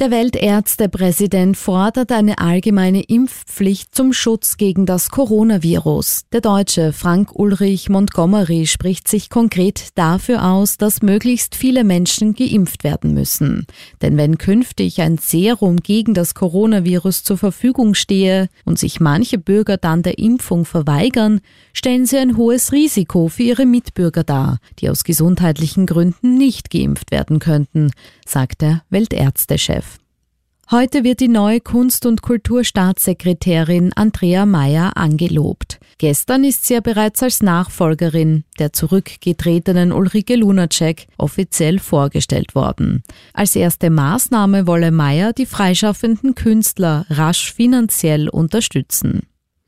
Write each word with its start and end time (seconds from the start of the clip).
Der 0.00 0.10
Weltärztepräsident 0.10 1.58
fordert 1.58 2.10
eine 2.10 2.38
allgemeine 2.38 3.02
Impfpflicht 3.02 3.94
zum 3.94 4.14
Schutz 4.14 4.56
gegen 4.56 4.86
das 4.86 5.10
Coronavirus. 5.10 6.22
Der 6.32 6.40
Deutsche 6.40 6.94
Frank 6.94 7.34
Ulrich 7.34 7.90
Montgomery 7.90 8.66
spricht 8.66 9.08
sich 9.08 9.28
konkret 9.28 9.88
dafür 9.96 10.42
aus, 10.42 10.78
dass 10.78 11.02
möglichst 11.02 11.54
viele 11.54 11.84
Menschen 11.84 12.32
geimpft 12.32 12.82
werden 12.82 13.12
müssen. 13.12 13.66
Denn 14.00 14.16
wenn 14.16 14.38
künftig 14.38 15.02
ein 15.02 15.18
Serum 15.18 15.76
gegen 15.82 16.14
das 16.14 16.32
Coronavirus 16.32 17.22
zur 17.22 17.36
Verfügung 17.36 17.92
stehe 17.92 18.48
und 18.64 18.78
sich 18.78 19.00
manche 19.00 19.36
Bürger 19.36 19.76
dann 19.76 20.02
der 20.02 20.16
Impfung 20.16 20.64
verweigern, 20.64 21.42
stellen 21.74 22.06
sie 22.06 22.16
ein 22.16 22.38
hohes 22.38 22.72
Risiko 22.72 23.28
für 23.28 23.42
ihre 23.42 23.66
Mitbürger 23.66 24.24
dar, 24.24 24.60
die 24.78 24.88
aus 24.88 25.04
gesundheitlichen 25.04 25.84
Gründen 25.84 26.38
nicht 26.38 26.70
geimpft 26.70 27.10
werden 27.10 27.38
könnten, 27.38 27.90
sagt 28.24 28.62
der 28.62 28.82
Weltärztechef. 28.88 29.89
Heute 30.72 31.02
wird 31.02 31.18
die 31.18 31.26
neue 31.26 31.60
Kunst- 31.60 32.06
und 32.06 32.22
Kulturstaatssekretärin 32.22 33.92
Andrea 33.94 34.46
Mayer 34.46 34.96
angelobt. 34.96 35.80
Gestern 35.98 36.44
ist 36.44 36.64
sie 36.64 36.74
ja 36.74 36.80
bereits 36.80 37.24
als 37.24 37.42
Nachfolgerin 37.42 38.44
der 38.60 38.72
zurückgetretenen 38.72 39.90
Ulrike 39.90 40.36
Lunacek 40.36 41.08
offiziell 41.18 41.80
vorgestellt 41.80 42.54
worden. 42.54 43.02
Als 43.34 43.56
erste 43.56 43.90
Maßnahme 43.90 44.68
wolle 44.68 44.92
Mayer 44.92 45.32
die 45.32 45.46
freischaffenden 45.46 46.36
Künstler 46.36 47.04
rasch 47.10 47.52
finanziell 47.52 48.28
unterstützen 48.28 49.22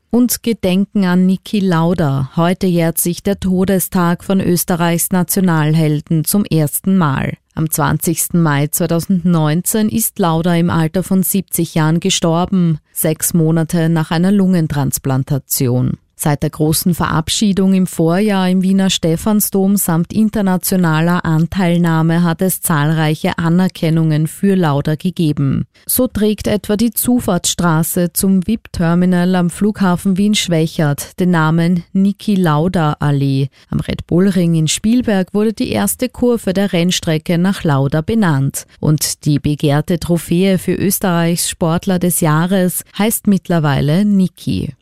und 0.09 0.41
Gedenken 0.41 1.03
an 1.03 1.25
Niki 1.25 1.59
Lauda. 1.59 2.31
Heute 2.37 2.67
jährt 2.67 2.97
sich 2.97 3.23
der 3.23 3.41
Todestag 3.41 4.23
von 4.23 4.39
Österreichs 4.39 5.09
Nationalhelden 5.09 6.23
zum 6.23 6.45
ersten 6.45 6.95
Mal. 6.95 7.33
Am 7.55 7.69
20. 7.69 8.33
Mai 8.33 8.67
2019 8.67 9.89
ist 9.89 10.17
Lauda 10.17 10.55
im 10.55 10.71
Alter 10.71 11.03
von 11.03 11.21
70 11.21 11.75
Jahren 11.75 11.99
gestorben, 11.99 12.79
sechs 12.91 13.35
Monate 13.35 13.89
nach 13.89 14.09
einer 14.09 14.31
Lungentransplantation. 14.31 15.97
Seit 16.23 16.41
der 16.41 16.51
großen 16.51 16.95
Verabschiedung 16.95 17.73
im 17.73 17.85
Vorjahr 17.85 18.49
im 18.49 18.61
Wiener 18.61 18.89
Stephansdom 18.89 19.75
samt 19.75 20.13
internationaler 20.13 21.25
Anteilnahme 21.25 22.23
hat 22.23 22.41
es 22.41 22.61
zahlreiche 22.61 23.37
Anerkennungen 23.37 24.27
für 24.27 24.55
Lauda 24.55 24.95
gegeben. 24.95 25.65
So 25.85 26.07
trägt 26.07 26.47
etwa 26.47 26.77
die 26.77 26.91
Zufahrtsstraße 26.91 28.13
zum 28.13 28.47
VIP-Terminal 28.47 29.35
am 29.35 29.49
Flughafen 29.49 30.17
Wien-Schwächert 30.17 31.19
den 31.19 31.31
Namen 31.31 31.83
Niki 31.91 32.35
Lauda 32.35 32.95
Allee. 33.01 33.49
Am 33.69 33.81
Red 33.81 34.07
Bull 34.07 34.29
Ring 34.29 34.55
in 34.55 34.69
Spielberg 34.69 35.33
wurde 35.33 35.51
die 35.51 35.71
erste 35.71 36.07
Kurve 36.07 36.53
der 36.53 36.71
Rennstrecke 36.71 37.37
nach 37.37 37.65
Lauda 37.65 37.99
benannt. 37.99 38.65
Und 38.79 39.25
die 39.25 39.39
begehrte 39.39 39.99
Trophäe 39.99 40.57
für 40.57 40.75
Österreichs 40.75 41.49
Sportler 41.49 41.99
des 41.99 42.21
Jahres 42.21 42.85
heißt 42.97 43.27
mittlerweile 43.27 44.05
Niki. 44.05 44.73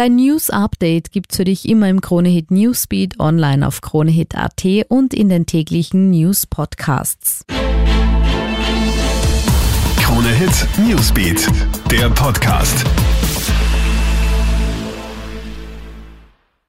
Dein 0.00 0.16
News 0.16 0.48
Update 0.48 1.12
gibt's 1.12 1.36
für 1.36 1.44
dich 1.44 1.68
immer 1.68 1.86
im 1.90 2.00
Kronehit 2.00 2.50
Newsbeat 2.50 3.20
online 3.20 3.66
auf 3.66 3.82
kronehit.at 3.82 4.64
und 4.88 5.12
in 5.12 5.28
den 5.28 5.44
täglichen 5.44 6.08
News 6.08 6.46
Podcasts. 6.46 7.44
Kronehit 9.98 10.66
Newsbeat, 10.78 11.46
der 11.90 12.08
Podcast. 12.08 12.82